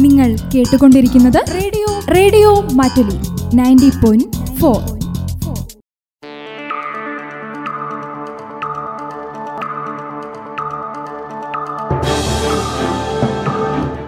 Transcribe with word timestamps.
നിങ്ങൾ 0.00 0.36
കേട്ടുകൊണ്ടിരിക്കുന്നത് 0.54 1.54
radio. 1.54 2.00
Radio 2.16 2.60
Mattoli 2.60 3.18
ninety 3.56 4.06
point 4.06 4.56
four. 4.56 4.76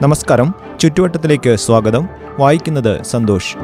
നമസ്കാരം. 0.03 0.55
ചുറ്റുവട്ടത്തിലേക്ക് 0.81 1.57
സ്വാഗതം. 1.57 2.09
വായിക്കുന്നത് 2.39 3.03
സന്തോഷ്. 3.03 3.57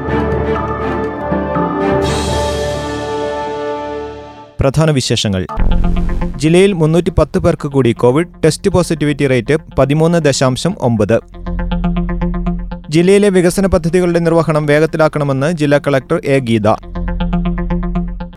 പ്രധാന 4.61 4.91
വിശേഷങ്ങൾ. 4.91 5.47
ജില്ലയിൽ 6.37 6.73
മുന്നൂറ്റി 6.73 7.11
പത്ത് 7.11 7.39
പേർക്ക് 7.39 7.69
കൂടി 7.69 7.93
കോവിഡ് 7.93 8.43
ടെസ്റ്റ് 8.45 8.71
പോസിറ്റിവിറ്റി 8.71 9.27
റേറ്റ് 9.27 9.57
പതിമൂന്ന് 9.79 10.19
ദശാംശം 10.19 10.75
ഒമ്പത്. 10.81 11.21
ജില്ലയിലെ 12.91 13.29
വികസന 13.29 13.67
പദ്ധതികളുടെ 13.67 14.19
നിർവഹണം 14.19 14.67
വേഗത്തിലാക്കണമെന്ന് 14.67 15.53
ജില്ലാ 15.53 15.79
കളക്ടർ 15.79 16.21
എ 16.25 16.39
ഗീത. 16.39 16.69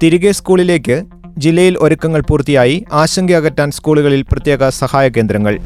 തിരികെ 0.04 0.32
സ്കൂളിലേക്ക് 0.32 1.04
ജില്ലയിൽ 1.38 1.78
ഒരുക്കങ്ങൾ 1.78 2.22
പൂർത്തിയായി 2.22 2.86
ആശങ്ക 2.94 3.32
അകറ്റാൻ 3.32 3.72
സ്കൂളുകളിൽ 3.72 4.22
പ്രത്യേക 4.22 4.70
സഹായ 4.70 5.10
കേന്ദ്രങ്ങൾ. 5.10 5.58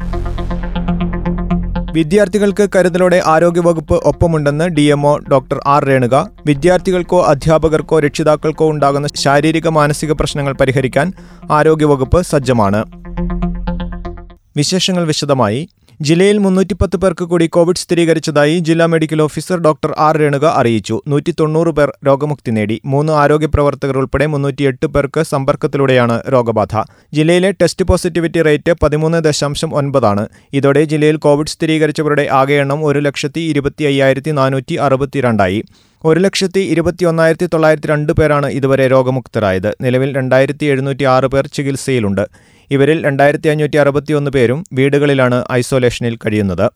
വിദ്യാർത്ഥികൾക്ക് 1.92 2.68
കരുതലോടെ 2.76 3.22
ആരോഗ്യവകുപ്പ് 3.26 3.94
ഒപ്പമുണ്ടെന്ന് 3.94 4.64
D 4.64 4.82
MO 4.82 5.18
doctor 5.32 5.60
R 5.66 5.84
Renuka. 5.84 6.30
വിദ്യാർത്ഥികൾക്കോ 6.46 7.22
അധ്യാപകർക്കോ 7.22 8.00
രക്ഷിതാക്കൾക്കോ 8.00 8.70
ഉണ്ടാകുന്ന 8.70 9.08
ശാരീരിക 9.14 9.68
മാനസിക 9.68 10.12
പ്രശ്നങ്ങൾ 10.12 10.52
പരിഹരിക്കാൻ 10.52 11.12
ആരോഗ്യവകുപ്പ് 11.50 12.22
സജ്ജമാണ്. 12.22 12.84
വിശേഷങ്ങൾ 14.56 15.06
വിശദമായി 15.06 15.68
ജില്ലയിൽ 16.00 16.38
മുന്നൂറ്റിപ്പത്ത് 16.38 16.96
പേർക്ക് 16.96 17.24
കൂടി 17.24 17.46
കോവിഡ് 17.46 17.76
സ്ഥിരീകരിച്ചതായി 17.76 18.58
ജില്ലാ 18.58 18.86
medical 18.86 19.22
officer 19.22 19.58
doctor 19.58 19.94
R 19.98 20.16
Renuka 20.16 20.44
അറിയിച്ചു. 20.44 21.00
നൂറ്റി 21.08 21.34
തൊണ്ണൂറ് 21.40 21.68
പേർ 21.68 21.92
രോഗമുക്തി 22.06 22.50
നേടി. 22.50 22.80
മൂന്ന് 22.84 23.12
ആരോഗ്യ 23.12 23.46
പ്രവർത്തകർ 23.46 23.98
ഉൾപ്പെടെ 23.98 24.26
മുന്നൂറ്റിയെട്ട് 24.26 24.86
പേർക്ക് 24.86 25.22
സമ്പർക്കത്തിലൂടെയാണ് 25.22 26.22
രോഗബാധ. 26.32 26.84
ജില്ലയിലെ 27.12 27.50
ടെസ്റ്റ് 27.50 27.84
പോസിറ്റിവിറ്റി 27.84 28.42
റേറ്റ് 28.42 28.74
പതിമൂന്ന് 28.82 29.24
ദശാംശം 29.24 29.74
ഒൻപതാണ്. 29.74 30.28
ഇതോടെ 30.52 30.84
ജില്ലയിൽ 30.84 31.16
കോവിഡ് 31.16 31.48
സ്ഥിരീകരിച്ചവരുടെ 31.48 32.28
ആകെ 32.32 32.54
എണ്ണം 32.54 32.84
ഒരു 32.84 32.98
ലക്ഷത്തി 32.98 33.40
ഇരുപത്തി 33.40 33.84
അയ്യായിരത്തി 33.84 34.30
നാനൂറ്റി 34.30 34.74
അറുപത്തിരണ്ടായി. 34.74 35.64
ഒരു 36.04 36.20
ലക്ഷത്തി 36.20 36.60
ഇരുപത്തി 36.60 37.04
ഒന്നായിരത്തി 37.04 37.46
തൊള്ളായിരത്തി 37.46 37.88
രണ്ട് 37.88 38.12
പേരാണ് 38.12 38.46
ഇതുവരെ 38.46 38.88
രോഗമുക്തരായത്. 38.88 39.76
നിലവിൽ 39.80 40.16
രണ്ടായിരത്തി 40.16 40.64
എഴുന്നൂറ്റി 40.64 41.04
ആറ് 41.04 41.24
പേർ 41.24 41.46
ചികിത്സയിലുണ്ട്. 41.46 42.55
ഇവരിൽ 42.70 43.04
രണ്ടായിരത്തി 43.04 43.48
അഞ്ഞൂറ്റി 43.48 43.76
അറുപത്തിയൊന്ന് 43.76 44.30
പേരും 44.30 44.64
വീടുകളിലാണ് 44.72 45.44
ഐസൊലേഷനിൽ 45.52 46.16
കഴിയുന്നത്. 46.16 46.70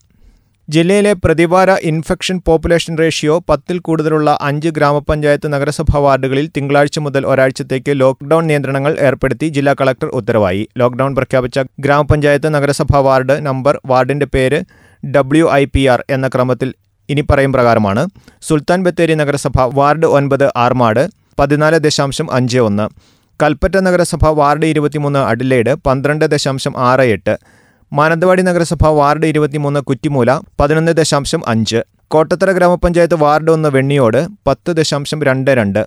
ജില്ലയിലെ 0.69 1.13
പ്രതിവാര 1.13 1.71
ഇൻഫെക്ഷൻ 1.71 2.41
പോപ്പുലേഷൻ 2.47 2.97
റേഷ്യോ 2.97 3.39
പത്തിൽ 3.49 3.79
കൂടുതലുള്ള 3.79 4.39
അഞ്ച് 4.41 4.69
ഗ്രാമപഞ്ചായത്ത് 4.69 5.53
നഗരസഭാ 5.53 5.99
വാർഡുകളിൽ 5.99 6.49
തിങ്കളാഴ്ച 6.57 6.99
മുതൽ 6.99 7.27
ഒരാഴ്ചത്തേക്ക് 7.27 7.99
ലോക്ക്ഡൌൺ 7.99 8.47
നിയന്ത്രണങ്ങൾ 8.47 8.97
ഏർപ്പെടുത്തി 8.99 9.47
ജില്ലാ 9.47 9.75
കളക്ടർ 9.81 10.07
ഉത്തരവായി. 10.07 10.67
ലോക്ക്ഡൌൺ 10.77 11.15
പ്രഖ്യാപിച്ച 11.15 11.59
ഗ്രാമപഞ്ചായത്ത് 11.79 12.53
നഗരസഭാ 12.53 12.99
വാർഡ് 12.99 13.45
നമ്പർ 13.45 13.81
വാർഡിന്റെ 13.85 14.25
പേര് 14.25 14.61
ഡബ്ല്യു 15.05 15.49
എന്ന 16.09 16.27
ക്രമത്തിൽ 16.27 16.73
ഇനി 17.09 17.21
പറയും 17.21 17.53
പ്രകാരമാണ്. 17.53 18.09
സുൽത്താൻ 18.41 18.83
ബത്തേരി 18.83 19.13
നഗരസഭ 19.13 19.61
വാർഡ് 19.61 20.05
ഒൻപത് 20.05 20.49
ആർമാട് 20.55 21.09
പതിനാല് 21.39 21.77
ദശാംശം 21.79 22.33
അഞ്ച് 22.33 22.59
ഒന്ന്. 22.59 22.89
കൽപ്പറ്റ 23.41 23.75
നഗരസഭ 23.85 24.25
വാർഡ് 24.39 24.65
ഇരുപത്തിമൂന്ന് 24.65 25.19
അഡിലേഡ് 25.31 25.73
പന്ത്രണ്ട് 25.85 26.25
ദശാംശം 26.25 26.73
ആറ് 26.89 27.05
എട്ട് 27.15 27.33
മാനന്തവാടി 27.91 28.41
നഗരസഭ 28.41 28.87
വാർഡ് 28.99 29.25
ഇരുപത്തിമൂന്ന് 29.25 29.79
കുറ്റിമൂല 29.79 30.31
പതിനൊന്ന് 30.59 30.91
ദശാംശം 30.91 31.41
അഞ്ച് 31.47 31.79
കോട്ടത്തറ 32.07 32.51
ഗ്രാമപഞ്ചായത്ത് 32.51 33.17
വാർഡ് 33.23 33.51
ഒന്ന് 33.51 33.69
വെണ്ണിയോട് 33.69 34.19
പത്ത് 34.47 34.71
ദശാംശം 34.71 35.19
രണ്ട് 35.23 35.51
രണ്ട് 35.51 35.81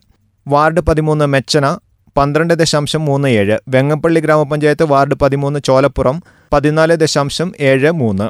വാർഡ് 0.46 0.80
പതിമൂന്ന് 0.80 1.26
മെച്ചന 1.26 1.66
പന്ത്രണ്ട് 2.16 2.54
ദശാംശം 2.54 3.02
മൂന്ന് 3.04 3.28
ഏഴ് 3.38 3.56
വെങ്ങപ്പള്ളി 3.68 4.20
ഗ്രാമപഞ്ചായത്ത് 4.20 4.84
വാർഡ് 4.84 5.14
പതിമൂന്ന് 5.14 5.60
ചോലപ്പുറം 5.60 6.16
പതിനാല് 6.52 6.94
ദശാംശം 6.94 7.48
ഏഴ് 7.70 7.90
മൂന്ന്. 7.92 8.26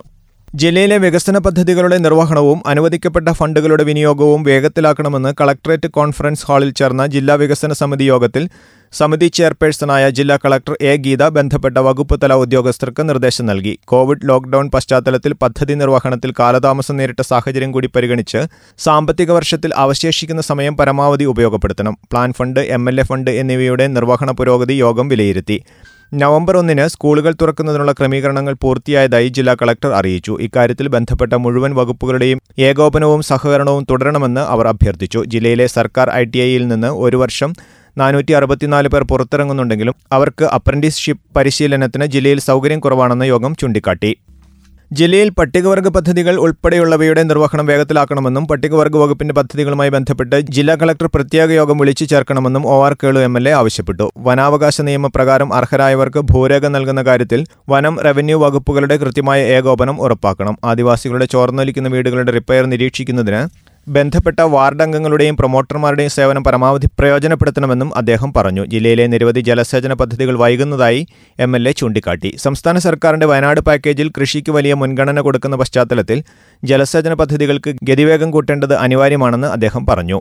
ജില്ലയിലെ 0.60 0.96
വികസന 1.02 1.36
പദ്ധതികളുടെ 1.44 1.96
നിർവഹണവും 2.02 2.58
അനുവദിക്കപ്പെട്ട 2.72 3.28
ഫണ്ടുകളുടെ 3.38 3.84
വിനിയോഗവും 3.88 4.40
വേഗത്തിലാക്കണമെന്ന് 4.48 5.30
കളക്ടറേറ്റ് 5.40 5.88
കോൺഫറൻസ് 5.96 6.44
ഹാളിൽ 6.48 6.70
ചേർന്ന 6.80 7.02
ജില്ലാ 7.14 7.34
വികസന 7.40 7.72
സമിതി 7.80 8.06
യോഗത്തിൽ 8.10 8.44
സമിതി 8.92 9.28
ചെയർപേഴ്സണായ 9.36 10.04
ജില്ലാ 10.18 10.36
കളക്ടർ 10.44 10.74
എ 10.90 10.92
ഗീത 11.06 11.22
ബന്ധപ്പെട്ട 11.36 11.78
വകുപ്പ് 11.86 12.16
തല 12.22 12.34
ഉദ്യോഗസ്ഥർക്ക് 12.42 13.02
നിർദ്ദേശം 13.08 13.46
നൽകി. 13.50 13.74
കോവിഡ് 13.92 14.24
ലോക്ഡൌൺ 14.30 14.68
പശ്ചാത്തലത്തിൽ 14.74 15.34
പദ്ധതി 15.42 15.76
നിർവഹണത്തിൽ 15.80 16.32
കാലതാമസം 16.40 16.96
നേരിട്ട 17.00 17.24
സാഹചര്യം 17.30 17.72
കൂടി 17.76 17.90
പരിഗണിച്ച് 17.96 18.42
സാമ്പത്തിക 18.86 19.30
വർഷത്തിൽ 19.38 19.72
അവശേഷിക്കുന്ന 19.84 20.44
സമയം 20.50 20.76
പരമാവധി 20.82 21.26
ഉപയോഗപ്പെടുത്തണം. 21.34 21.96
പ്ലാൻ 22.12 22.32
ഫണ്ട് 22.38 22.62
എം 22.76 22.84
ഫണ്ട് 23.10 23.32
എന്നിവയുടെ 23.42 23.88
നിർവഹണ 23.96 24.30
പുരോഗതി 24.40 24.76
യോഗം 24.84 25.08
വിലയിരുത്തി. 25.14 25.58
നവംബർ 26.22 26.54
ഒന്നിന് 26.58 26.84
സ്കൂളുകൾ 26.92 27.32
തുറക്കുന്നതിനുള്ള 27.40 27.92
ക്രമീകരണങ്ങൾ 27.98 28.54
പൂർത്തിയായതായി 28.62 29.28
ജില്ലാ 29.36 29.54
കളക്ടർ 29.60 29.92
അറിയിച്ചു. 29.98 30.32
ഇക്കാര്യത്തിൽ 30.46 30.88
ബന്ധപ്പെട്ട 30.94 31.34
മുഴുവൻ 31.44 31.72
വകുപ്പുകളുടെയും 31.78 32.40
ഏകോപനവും 32.68 33.22
സഹകരണവും 33.30 33.84
തുടരണമെന്ന് 33.90 34.42
അവർ 34.54 34.66
അഭ്യർത്ഥിച്ചു. 34.72 35.22
ജില്ലയിലെ 35.32 35.66
സർക്കാർ 35.76 36.08
ഐ 36.20 36.24
നിന്ന് 36.72 36.90
ഒരു 37.06 37.16
വർഷം 37.16 37.52
നാനൂറ്റി 37.98 38.32
അറുപത്തിനാല് 38.32 38.88
പേർ 38.88 39.02
പുറത്തിറങ്ങുന്നുണ്ടെങ്കിലും 39.10 39.94
അവർക്ക് 40.12 40.44
അപ്രന്റീസ്ഷിപ്പ് 40.56 41.24
പരിശീലനത്തിന് 41.36 42.06
ജില്ലയിൽ 42.14 42.40
സൗകര്യം 42.48 42.80
കുറവാണെന്ന് 42.80 43.26
യോഗം 43.32 43.52
ചൂണ്ടിക്കാട്ടി. 43.60 44.12
ജില്ലയിൽ 44.90 45.28
പട്ടികവർഗ 45.28 45.88
പദ്ധതികൾ 45.88 46.34
ഉൾപ്പെടെയുള്ളവയുടെ 46.36 47.22
നിർവഹണം 47.22 47.66
വേഗത്തിലാക്കണമെന്നും 47.66 48.44
പട്ടികവർഗ 48.46 48.96
വകുപ്പിന്റെ 48.96 49.34
പദ്ധതികളുമായി 49.34 49.90
ബന്ധപ്പെട്ട് 49.90 50.36
ജില്ലാ 50.56 50.74
കളക്ടർ 50.74 51.06
പ്രത്യേക 51.14 51.48
യോഗം 51.50 51.78
വിളിച്ചു 51.78 52.04
ചേർക്കണമെന്നും 52.04 52.66
O 52.66 52.76
R 52.86 52.94
Kelu 53.02 53.20
M 53.20 53.36
L 53.38 53.48
A 53.48 53.52
ആവശ്യപ്പെട്ടു. 53.52 54.06
വനാവകാശ 54.18 54.80
നിയമപ്രകാരം 54.80 55.54
അർഹരായവർക്ക് 55.54 56.20
ഭൂരേഖ 56.32 56.66
നൽകുന്ന 56.66 57.02
കാര്യത്തിൽ 57.02 57.40
വനം 57.68 57.96
റവന്യൂ 58.06 58.38
വകുപ്പുകളുടെ 58.38 58.96
കൃത്യമായ 58.96 59.40
ഏകോപനം 59.56 59.96
ഉറപ്പാക്കണം. 60.00 60.56
ആദിവാസികളുടെ 60.64 61.24
ചോർന്നൊലിക്കുന്ന 61.24 61.88
വീടുകളുടെ 61.88 62.32
റിപ്പയർ 62.38 62.66
നിരീക്ഷിക്കുന്നതിന് 62.74 63.42
ബന്ധപ്പെട്ട 63.86 64.40
വാർഡ് 64.40 64.82
അംഗങ്ങളുടെയും 64.82 65.36
പ്രൊമോട്ടർമാരുടെയും 65.36 66.10
സേവനം 66.10 66.42
പരമാവധി 66.44 66.86
പ്രയോജനപ്പെടുത്തണമെന്നും 66.98 67.96
അദ്ദേഹം 67.96 68.32
പറഞ്ഞു. 68.36 68.64
ജില്ലയിലെ 68.64 69.06
നിരവധി 69.06 69.40
ജലസേചന 69.40 69.92
പദ്ധതികൾ 69.92 70.36
വൈകുന്നതായി 70.38 71.06
എം 71.38 71.56
എൽ 71.56 71.68
എ 71.68 71.72
ചൂണ്ടിക്കാട്ടി. 71.72 72.34
സംസ്ഥാന 72.36 72.78
സർക്കാരിന്റെ 72.78 73.26
വയനാട് 73.26 73.60
പാക്കേജിൽ 73.60 74.10
കൃഷിക്ക് 74.20 74.52
വലിയ 74.52 74.74
മുൻഗണന 74.74 75.20
കൊടുക്കുന്ന 75.20 75.56
പശ്ചാത്തലത്തിൽ 75.56 76.22
ജലസേചന 76.64 77.14
പദ്ധതികൾക്ക് 77.14 77.74
ഗതിവേഗം 77.84 78.30
കൂട്ടേണ്ടത് 78.30 78.74
അനിവാര്യമാണെന്ന് 78.74 79.48
അദ്ദേഹം 79.48 79.86
പറഞ്ഞു. 79.86 80.20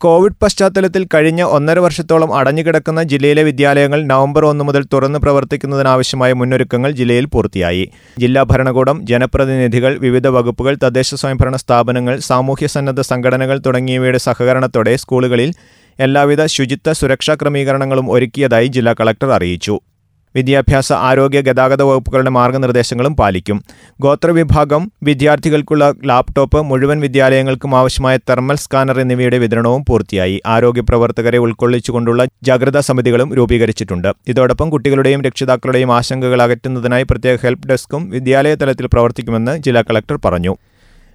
കോവിഡ് 0.00 0.38
പശ്ചാത്തലത്തിൽ 0.42 1.06
കഴിഞ്ഞ 1.14 1.42
ഒന്നര 1.56 1.78
വർഷത്തോളം 1.78 2.30
അടഞ്ഞുകിടക്കുന്ന 2.38 3.00
ജില്ലയിലെ 3.02 3.42
വിദ്യാലയങ്ങൾ 3.42 4.00
നവംബർ 4.10 4.44
ഒന്ന് 4.44 4.64
മുതൽ 4.64 4.82
തുറന്നു 4.92 5.18
പ്രവർത്തിക്കുന്നതിനാവശ്യമായ 5.18 6.32
മുന്നൊരുക്കങ്ങൾ 6.32 6.90
ജില്ലയിൽ 6.90 7.26
പൂർത്തിയായി. 7.26 7.84
ജില്ലാ 8.18 8.42
ഭരണകൂടം 8.42 8.98
ജനപ്രതിനിധികൾ 9.06 9.94
വിവിധ 10.04 10.26
വകുപ്പുകൾ 10.36 10.76
തദ്ദേശ 10.84 11.14
സ്വയംഭരണ 11.14 11.56
സ്ഥാപനങ്ങൾ 11.56 12.16
സാമൂഹ്യ 12.28 12.66
സന്നദ്ധ 12.66 13.00
സംഘടനകൾ 13.00 13.58
തുടങ്ങിയവയുടെ 13.66 14.18
സഹകരണത്തോടെ 14.18 14.96
സ്കൂളുകളിൽ 14.96 15.52
എല്ലാവിധ 15.98 16.44
ശുചിത്വ 16.56 16.92
സുരക്ഷാ 16.92 17.34
ക്രമീകരണങ്ങളും 17.34 18.10
ഒരുക്കിയതായി 18.10 18.66
ജില്ലാ 18.66 18.94
കളക്ടർ 19.00 19.30
അറിയിച്ചു. 19.32 19.76
വിദ്യാഭ്യാസ 20.36 20.88
ആരോഗ്യ 21.08 21.40
ഗതാഗത 21.40 21.82
വകുപ്പുകളുടെ 21.82 22.30
മാർഗനിർദ്ദേശങ്ങളും 22.36 23.16
പാലിക്കും. 23.16 23.58
ഗോത്രവിഭാഗം 24.00 24.82
വിദ്യാർത്ഥികൾക്കുള്ള 25.02 25.94
ലാപ്ടോപ്പ് 26.06 26.60
മുഴുവൻ 26.70 27.00
വിദ്യാലയങ്ങൾക്കും 27.00 27.76
ആവശ്യമായ 27.80 28.16
തെർമൽ 28.30 28.58
സ്കാനർ 28.64 29.00
എന്നിവയുടെ 29.00 29.38
വിതരണവും 29.44 29.84
പൂർത്തിയായി. 29.88 30.36
ആരോഗ്യ 30.46 30.84
പ്രവർത്തകരെ 30.90 31.38
ഉൾക്കൊള്ളിച്ചുകൊണ്ടുള്ള 31.38 32.26
ജാഗ്രതാ 32.42 32.80
സമിതികളും 32.80 33.34
രൂപീകരിച്ചിട്ടുണ്ട്. 33.34 34.10
ഇതോടൊപ്പം 34.28 34.70
കുട്ടികളുടെയും 34.70 35.22
രക്ഷിതാക്കളുടെയും 35.22 35.92
ആശങ്കകൾ 35.98 36.42
അകറ്റുന്നതിനായി 36.42 37.06
പ്രത്യേക 37.10 37.38
ഹെൽപ്പ് 37.44 37.68
ഡെസ്കും 37.68 38.10
വിദ്യാലയ 38.10 38.54
തലത്തിൽ 38.54 38.86
പ്രവർത്തിക്കുമെന്ന് 38.86 39.54
ജില്ലാ 39.66 39.82
കളക്ടർ 39.90 40.18
പറഞ്ഞു. 40.24 40.54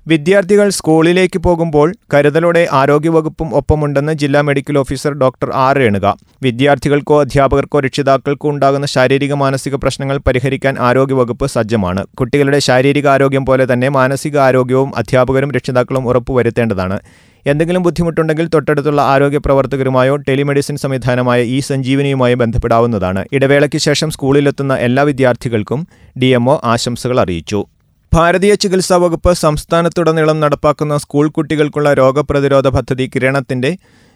വിദ്യാർത്ഥികൾ 0.07 0.69
സ്കൂളിലേക്ക് 0.69 1.39
പോകുമ്പോൾ 1.39 1.93
കരുതലോടെ 2.13 2.67
ആരോഗ്യവകുപ്പും 2.71 3.55
ഒപ്പമുണ്ടെന്ന് 3.55 4.13
ജില്ലാ 4.13 4.41
medical 4.41 4.77
officer 4.77 5.13
doctor 5.13 5.51
R 5.53 5.77
Renuka. 5.77 6.17
വിദ്യാർത്ഥികൾക്കോ 6.43 7.21
അധ്യാപകർക്കോ 7.21 7.79
രക്ഷിതാക്കൾക്കോ 7.79 8.49
ഉണ്ടാകുന്ന 8.49 8.85
ശാരീരിക 8.85 9.33
മാനസിക 9.33 9.75
പ്രശ്നങ്ങൾ 9.75 10.17
പരിഹരിക്കാൻ 10.17 10.75
ആരോഗ്യവകുപ്പ് 10.79 11.45
സജ്ജമാണ്. 11.45 12.07
കുട്ടികളുടെ 12.13 12.59
ശാരീരിക 12.59 13.07
ആരോഗ്യം 13.07 13.45
പോലെ 13.45 13.73
തന്നെ 13.73 13.89
മാനസിക 13.89 14.37
ആരോഗ്യവും 14.37 14.91
അധ്യാപകരും 14.97 15.51
രക്ഷിതാക്കളും 15.51 16.07
ഉറപ്പുവരുത്തേണ്ടതാണ് 16.07 16.99
എന്തെങ്കിലും 17.45 17.83
ബുദ്ധിമുട്ടുണ്ടെങ്കിൽ 17.83 18.47
തൊട്ടടുത്തുള്ള 18.47 19.01
ആരോഗ്യ 19.01 19.37
പ്രവർത്തകരുമായോ 19.37 20.15
ടെലിമെഡിസിൻ 20.15 20.75
സംവിധാനമായ 20.77 21.41
ഇ 21.41 21.59
സഞ്ജീവനിയുമായോ 21.59 22.35
ബന്ധപ്പെടാവുന്നതാണ്. 22.35 23.25
ഇടവേളയ്ക്ക് 23.31 23.77
ശേഷം 23.77 24.11
സ്കൂളിലെത്തുന്ന 24.11 24.75
എല്ലാ 24.75 25.03
വിദ്യാർത്ഥികൾക്കും 25.03 25.87
ഡി 26.23 26.35
ആശംസകൾ 26.63 27.19
അറിയിച്ചു. 27.19 27.65
ഭാരതീയ 28.11 28.53
ചികിത്സാ 28.61 28.95
വകുപ്പ് 29.01 29.31
സംസ്ഥാനത്തുടനീളം 29.41 30.37
നടപ്പാക്കുന്ന 30.43 30.93
സ്കൂൾ 31.03 31.25
കുട്ടികൾക്കുള്ള 31.35 31.89
രോഗപ്രതിരോധ 31.99 32.67
പദ്ധതി 32.75 33.05
കിരണത്തിന്റെ 33.13 33.69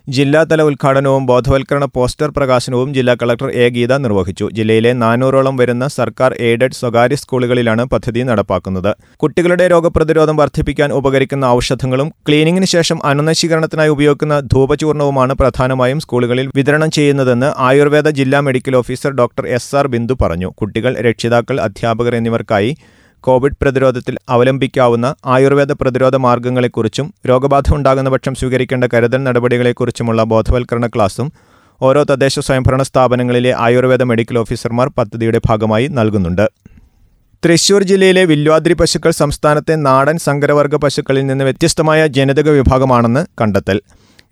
ജില്ലാതല 0.08 0.64
ഉദ്ഘാടനവും 0.70 1.24
ബോധവൽക്കരണ 1.30 1.86
പോസ്റ്റർ 1.96 2.30
പ്രകാശനവും 2.38 2.90
ജില്ലാ 2.98 3.14
കളക്ടർ 3.22 3.50
എ 3.62 3.68
ഗീത 3.76 3.94
നിർവഹിച്ചു. 4.06 4.46
ജില്ലയിലെ 4.58 4.92
നാനൂറോളം 5.04 5.56
വരുന്ന 5.62 5.86
സർക്കാർ 5.96 6.32
എയ്ഡഡ് 6.48 6.78
സ്വകാര്യ 6.80 7.18
സ്കൂളുകളിലാണ് 7.22 7.84
പദ്ധതി 7.94 8.24
നടപ്പാക്കുന്നത്. 8.30 8.92
കുട്ടികളുടെ 9.22 9.68
രോഗപ്രതിരോധം 9.74 10.36
വർദ്ധിപ്പിക്കാൻ 10.42 10.92
ഉപകരിക്കുന്ന 11.00 11.46
ഔഷധങ്ങളും 11.60 12.10
ക്ലീനിങ്ങിന് 12.30 12.70
ശേഷം 12.76 13.00
അനുനശീകരണത്തിനായി 13.12 13.94
ഉപയോഗിക്കുന്ന 13.96 14.38
ധൂപചൂർണവുമാണ് 14.54 15.36
പ്രധാനമായും 15.44 16.02
സ്കൂളുകളിൽ 16.06 16.50
വിതരണം 16.60 16.92
ചെയ്യുന്നതെന്ന് 16.98 17.52
ആയുർവേദ 17.70 18.10
ജില്ലാ 18.20 18.42
medical 18.50 18.78
officer 18.82 19.14
doctor 19.22 19.48
S 19.60 19.74
R 19.82 19.88
Bindu 19.96 20.18
പറഞ്ഞു. 20.24 20.52
കുട്ടികൾ 20.62 20.94
രക്ഷിതാക്കൾ 21.10 21.58
അധ്യാപകർ 21.70 22.16
എന്നിവർക്കായി 22.22 22.72
കോവിഡ് 23.28 23.60
പ്രതിരോധത്തിൽ 23.62 24.16
അവലംബിക്കാവുന്ന 24.30 25.08
ആയുർവേദ 25.26 25.72
പ്രതിരോധ 25.72 26.16
മാർഗങ്ങളെക്കുറിച്ചും 26.16 27.14
രോഗബാധ 27.30 27.74
ഉണ്ടാകുന്ന 27.76 28.10
പക്ഷം 28.10 28.36
സ്വീകരിക്കേണ്ട 28.36 28.86
കരുതൽ 28.94 29.24
നടപടികളെക്കുറിച്ചുമുള്ള 29.24 30.24
ബോധവൽക്കരണ 30.24 30.88
ക്ലാസും 30.88 31.28
ഓരോ 31.82 32.04
തദ്ദേശ 32.04 32.40
സ്വയംഭരണ 32.40 32.82
സ്ഥാപനങ്ങളിലെ 32.82 33.52
ആയുർവേദ 33.58 34.04
മെഡിക്കൽ 34.04 34.38
ഓഫീസർമാർ 34.38 34.88
പദ്ധതിയുടെ 34.98 35.42
ഭാഗമായി 35.50 35.88
നൽകുന്നുണ്ട്. 35.88 36.46
തൃശൂർ 37.44 37.84
ജില്ലയിലെ 37.84 38.26
വില്വാദ്രി 38.26 38.74
പശുക്കൾ 38.74 39.12
സംസ്ഥാനത്തെ 39.12 39.76
നാടൻ 39.88 40.18
സങ്കരവർഗ 40.18 40.76
പശുക്കളിൽ 40.76 41.26
നിന്ന് 41.26 41.46
വ്യത്യസ്തമായ 41.46 42.08
ജനിതക 42.08 42.50
വിഭാഗമാണെന്ന് 42.50 43.26
കണ്ടെത്തൽ. 43.42 43.80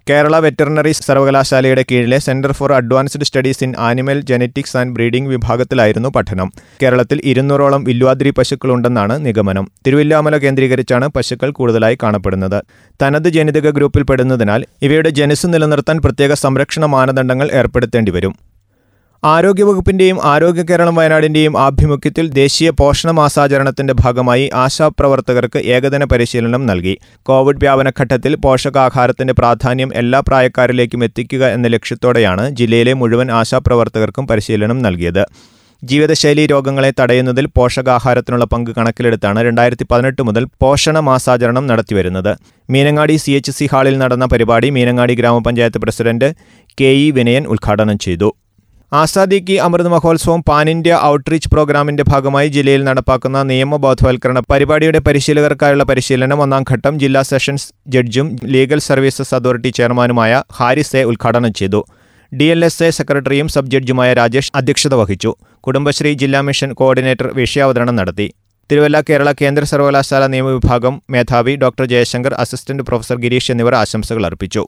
കേരള 0.10 0.36
വെറ്ററിനറി 0.40 0.92
സർവകലാശാലയുടെ 0.92 1.84
കീഴിലെ 1.90 2.18
centre 2.20 2.52
for 2.52 2.72
advanced 2.74 3.28
studies 3.30 3.64
in 3.64 3.72
animal 3.80 4.18
genetics 4.30 4.76
and 4.80 4.94
breeding 4.96 5.30
വിഭാഗത്തിലായിരുന്നു 5.30 6.10
പഠനം. 6.10 6.50
കേരളത്തിൽ 6.82 7.22
ഇരുന്നൂറോളം 7.24 7.84
വില്വാദ്രി 7.84 8.30
പശുക്കളുണ്ടെന്നാണ് 8.30 9.26
നിഗമനം. 9.26 9.68
തിരുവില്ലാമല 9.88 10.38
കേന്ദ്രീകരിച്ചാണ് 10.38 11.08
പശുക്കൾ 11.08 11.52
കൂടുതലായി 11.52 11.98
കാണപ്പെടുന്നത്. 12.04 12.60
തനത് 13.02 13.30
ജനിതക 13.30 13.70
ഗ്രൂപ്പിൽ 13.70 14.04
പെടുന്നതിനാൽ 14.04 14.64
ഇവയുടെ 14.82 15.10
ജനുസ് 15.20 15.48
നിലനിർത്താൻ 15.54 16.00
പ്രത്യേക 16.02 16.34
സംരക്ഷണ 16.46 16.86
മാനദണ്ഡങ്ങൾ 16.96 17.50
ഏർപ്പെടുത്തേണ്ടി 17.62 18.12
വരും 18.12 18.36
ആരോഗ്യവകുപ്പിന്റെയും 19.24 20.18
ആരോഗ്യ 20.24 20.64
കേരളം 20.70 20.96
വയനാടിന്റെയും 20.96 21.54
ആഭിമുഖ്യത്തിൽ 21.66 22.26
ദേശീയ 22.40 22.70
പോഷണ 22.80 23.12
മാസാചരണത്തിന്റെ 23.12 23.94
ഭാഗമായി 23.94 24.50
ആശാപ്രവർത്തകർക്ക് 24.54 25.60
ഏകദിന 25.76 26.04
പരിശീലനം 26.04 26.64
നൽകി. 26.70 26.96
കോവിഡ് 27.30 27.62
വ്യാപനഘട്ടത്തിൽ 27.64 28.36
പോഷകാഹാരത്തിന്റെ 28.36 29.34
പ്രാധാന്യം 29.34 29.92
എല്ലാ 29.96 30.20
പ്രായക്കാരിലേക്കും 30.28 31.04
എത്തിക്കുക 31.04 31.44
എന്ന 31.56 31.68
ലക്ഷ്യത്തോടെയാണ് 31.68 32.50
ജില്ലയിലെ 32.50 32.94
മുഴുവൻ 32.94 33.32
ആശാപ്രവർത്തകർക്കും 33.32 34.28
പരിശീലനം 34.28 34.80
നൽകിയത്. 34.82 35.24
ജീവിതശൈലി 35.84 36.44
രോഗങ്ങളെ 36.46 36.94
തടയുന്നതിൽ 37.00 37.46
പോഷകാഹാരത്തിനുള്ള 37.58 38.46
പങ്ക് 38.46 38.72
കണക്കിലെടുത്താണ് 38.78 39.40
രണ്ടായിരത്തി 39.44 39.86
പതിനെട്ട് 39.92 40.22
മുതൽ 40.22 40.44
പോഷണ 40.62 41.00
മാസാചരണം 41.00 41.68
നടത്തിവരുന്നത്. 41.68 42.32
മീനങ്ങാടി 42.70 43.16
സി 43.16 43.32
എച്ച് 43.32 43.52
സി 43.52 43.66
ഹാളിൽ 43.74 43.98
നടന്ന 43.98 44.26
പരിപാടി 44.26 44.70
മീനങ്ങാടി 44.70 45.16
ഗ്രാമപഞ്ചായത്ത് 45.16 45.78
പ്രസിഡന്റ് 45.78 46.30
കെ 46.82 46.92
ഇ 47.06 47.12
വിനയൻ 47.12 47.46
ഉദ്ഘാടനം 47.46 48.00
ചെയ്തു. 48.00 48.30
ആസാദി 49.00 49.38
കി 49.46 49.56
അമൃത് 49.66 49.90
മഹോത്സവം 49.94 50.42
പാൻ 50.48 50.68
ഇന്ത്യ 50.74 50.98
ഔട്ട്റീച്ച് 51.12 51.50
പ്രോഗ്രാമിന്റെ 51.54 52.04
ഭാഗമായി 52.10 52.50
ജില്ലയിൽ 52.56 52.82
നടപ്പാക്കുന്ന 52.88 53.40
നിയമബോധവൽക്കരണ 53.52 54.40
പരിപാടിയുടെ 54.52 55.00
പരിശീലകർക്കായുള്ള 55.08 55.84
പരിശീലനം 55.92 56.42
ഒന്നാം 56.46 56.66
ഘട്ടം 56.72 56.94
ജില്ലാ 57.04 57.22
സെഷൻസ് 57.30 57.68
ജഡ്ജും 57.94 58.28
ലീഗൽ 58.56 58.82
സർവീസസ് 58.90 59.34
അതോറിറ്റി 59.38 59.72
ചെയർമാനുമായ 59.78 60.42
ഹാരിസ് 60.58 60.96
എ 61.02 61.04
ഉദ്ഘാടനം 61.12 61.54
ചെയ്തു. 61.62 61.82
ഡി 62.32 62.50
എൽ 62.56 62.62
എസ് 62.70 62.84
എ 62.88 62.92
സെക്രട്ടറിയും 63.00 63.50
സബ് 63.56 63.74
ജഡ്ജുമായ 63.74 64.12
രാജേഷ് 64.22 64.54
അധ്യക്ഷത 64.62 64.94
വഹിച്ചു. 65.02 65.32
കുടുംബശ്രീ 65.68 66.14
ജില്ലാ 66.24 66.42
മിഷൻ 66.50 66.72
കോർഡിനേറ്റർ 66.82 67.30
വിഷയാവതരണം 67.42 67.98
നടത്തി. 68.02 68.28
തിരുവല്ല 68.70 68.98
കേരള 69.10 69.30
കേന്ദ്ര 69.42 69.64
സർവകലാശാല 69.74 70.24
നിയമവിഭാഗം 70.36 70.96
മേധാവി 71.16 71.56
doctor 71.66 71.88
Jayashankar 71.96 72.36
assistant 72.46 72.86
professor 72.90 73.18
Girish 73.26 73.52
എന്നിവർ 73.56 73.76
ആശംസകൾ 73.84 74.26
അർപ്പിച്ചു. 74.32 74.64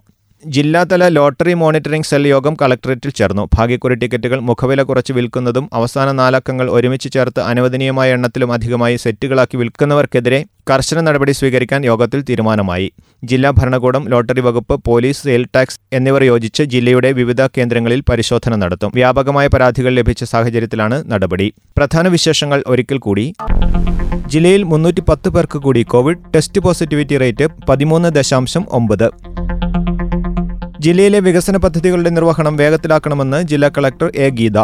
ജില്ലാതല 0.54 1.08
ലോട്ടറി 1.08 1.54
മോണിറ്ററിംഗ് 1.54 2.06
സെൽ 2.06 2.28
യോഗം 2.28 2.58
കളക്ടറേറ്റിൽ 2.62 3.10
ചേർന്നു. 3.10 3.50
ഭാഗ്യക്കുറി 3.56 3.96
ടിക്കറ്റുകൾ 3.96 4.40
മുഖവില 4.40 4.82
കുറച്ച് 4.82 5.14
വിൽക്കുന്നതും 5.14 5.70
അവസാന 5.74 6.12
നാലക്കങ്ങൾ 6.12 6.70
ഒരുമിച്ച് 6.70 7.10
ചേർത്ത് 7.16 7.40
അനുവദനീയമായ 7.40 8.14
എണ്ണത്തിലും 8.14 8.52
അധികമായി 8.54 8.96
സെറ്റുകളാക്കി 8.96 9.58
വിൽക്കുന്നവർക്കെതിരെ 9.58 10.46
കർശന 10.72 11.02
നടപടി 11.02 11.32
സ്വീകരിക്കാൻ 11.32 11.86
യോഗത്തിൽ 11.86 12.22
തീരുമാനമായി. 12.30 12.92
ജില്ലാ 13.24 13.50
ഭരണകൂടം 13.50 14.10
ലോട്ടറി 14.10 14.42
വകുപ്പ് 14.42 14.84
പോലീസ് 14.88 15.24
സെയിൽ 15.24 15.46
ടാക്സ് 15.56 15.80
എന്നിവർ 15.94 16.24
യോജിച്ച് 16.24 16.64
ജില്ലയുടെ 16.64 17.12
വിവിധ 17.12 17.42
കേന്ദ്രങ്ങളിൽ 17.58 18.04
പരിശോധന 18.10 18.56
നടത്തും. 18.56 18.92
വ്യാപകമായ 18.96 19.48
പരാതികൾ 19.48 19.90
ലഭിച്ച 19.90 20.24
സാഹചര്യത്തിലാണ് 20.24 21.12
നടപടി. 21.12 21.54
പ്രധാന 21.78 22.08
വിശേഷങ്ങൾ 22.08 22.64
ഒരിക്കൽ 22.68 22.98
കൂടി. 22.98 23.34
ജില്ലയിൽ 24.28 24.64
മുന്നൂറ്റി 24.64 25.02
പത്ത് 25.02 25.30
പേർക്ക് 25.30 25.58
കൂടി 25.58 25.84
കോവിഡ് 25.84 26.24
ടെസ്റ്റ് 26.36 26.62
പോസിറ്റിവിറ്റി 26.62 27.18
റേറ്റ് 27.18 27.48
പതിമൂന്ന് 27.70 28.10
ദശാംശം 28.10 28.66
ഒമ്പത്. 28.72 29.08
ജില്ലയിലെ 30.86 31.20
വികസന 31.20 31.58
പദ്ധതികളുടെ 31.58 32.10
നിർവഹണം 32.10 32.58
വേഗത്തിലാക്കണമെന്ന് 32.58 33.44
ജില്ലാ 33.44 33.70
കളക്ടർ 33.78 34.12
എ 34.16 34.30
ഗീത. 34.30 34.64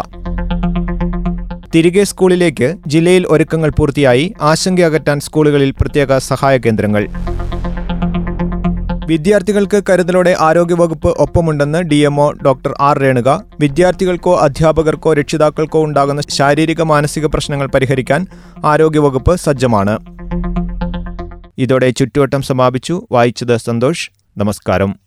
തിരികെ 1.76 2.04
സ്കൂളിലേക്ക് 2.04 2.76
ജില്ലയിൽ 2.88 3.28
ഒരുക്കങ്ങൾ 3.28 3.70
പൂർത്തിയായി 3.70 4.34
ആശങ്ക 4.42 4.82
അകറ്റാൻ 4.82 5.20
സ്കൂളുകളിൽ 5.20 5.72
പ്രത്യേക 5.72 6.18
സഹായ 6.18 6.58
കേന്ദ്രങ്ങൾ. 6.58 7.08
വിദ്യാർത്ഥികൾക്ക് 9.06 9.84
കരുതലോടെ 9.90 10.36
ആരോഗ്യവകുപ്പ് 10.40 11.08
ഒപ്പമുണ്ടെന്ന് 11.08 11.82
D 11.82 11.96
MO 11.96 12.32
doctor 12.46 12.74
R 12.80 13.00
Renuka. 13.00 13.44
വിദ്യാർത്ഥികൾക്കോ 13.60 14.38
അധ്യാപകർക്കോ 14.38 15.14
രക്ഷിതാക്കൾക്കോ 15.14 15.84
ഉണ്ടാകുന്ന 15.84 16.22
ശാരീരിക 16.30 16.82
മാനസിക 16.82 17.26
പ്രശ്നങ്ങൾ 17.26 17.68
പരിഹരിക്കാൻ 17.68 18.28
ആരോഗ്യവകുപ്പ് 18.66 19.36
സജ്ജമാണ്. 19.36 19.98
ഇതോടെ 21.58 21.90
ചുറ്റുവട്ടം 21.90 22.42
സമാപിച്ചു. 22.42 23.08
വായിച്ചത് 23.12 23.58
സന്തോഷ്. 23.58 24.10
നമസ്കാരം. 24.38 25.02